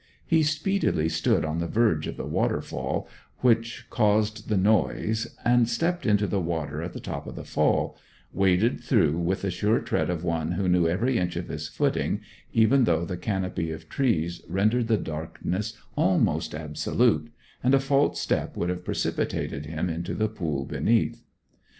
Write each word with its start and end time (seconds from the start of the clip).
He 0.25 0.41
speedily 0.41 1.09
stood 1.09 1.45
on 1.45 1.59
the 1.59 1.67
verge 1.67 2.07
of 2.07 2.17
the 2.17 2.25
waterfall 2.25 3.07
which 3.41 3.85
caused 3.91 4.49
the 4.49 4.57
noise, 4.57 5.37
and 5.45 5.69
stepping 5.69 6.09
into 6.09 6.25
the 6.25 6.41
water 6.41 6.81
at 6.81 6.93
the 6.93 6.99
top 6.99 7.27
of 7.27 7.35
the 7.35 7.43
fall, 7.43 7.95
waded 8.33 8.79
through 8.79 9.19
with 9.19 9.43
the 9.43 9.51
sure 9.51 9.79
tread 9.79 10.09
of 10.09 10.23
one 10.23 10.53
who 10.53 10.67
knew 10.67 10.87
every 10.87 11.19
inch 11.19 11.35
of 11.35 11.49
his 11.49 11.67
footing, 11.67 12.21
even 12.51 12.85
though 12.85 13.05
the 13.05 13.15
canopy 13.15 13.69
of 13.69 13.89
trees 13.89 14.41
rendered 14.49 14.87
the 14.87 14.97
darkness 14.97 15.77
almost 15.95 16.55
absolute, 16.55 17.31
and 17.63 17.75
a 17.75 17.79
false 17.79 18.19
step 18.19 18.57
would 18.57 18.69
have 18.69 18.83
precipitated 18.83 19.67
him 19.67 19.87
into 19.87 20.15
the 20.15 20.27
pool 20.27 20.65
beneath. 20.65 21.21